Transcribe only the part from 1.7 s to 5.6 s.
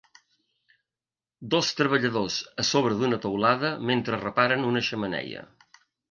treballadors a sobre d'una teulada mentre reparen una xemeneia.